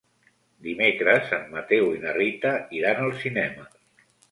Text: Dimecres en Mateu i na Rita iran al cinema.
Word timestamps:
Dimecres 0.67 1.35
en 1.37 1.45
Mateu 1.51 1.93
i 1.99 2.01
na 2.07 2.15
Rita 2.17 2.55
iran 2.81 3.05
al 3.07 3.17
cinema. 3.23 3.71